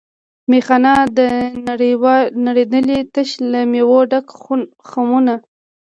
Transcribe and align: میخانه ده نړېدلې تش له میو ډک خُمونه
میخانه 0.49 0.93
ده 1.17 1.27
نړېدلې 2.45 2.99
تش 3.13 3.29
له 3.51 3.59
میو 3.71 3.99
ډک 4.09 4.25
خُمونه 4.87 5.35